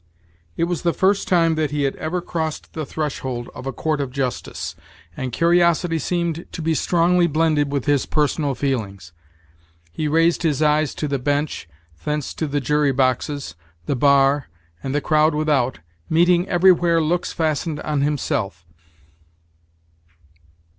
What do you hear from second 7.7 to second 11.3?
with his personal feelings. He raised his eyes to the